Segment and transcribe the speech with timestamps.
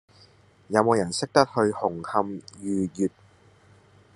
[0.69, 3.11] 有無人識得去紅磡御悅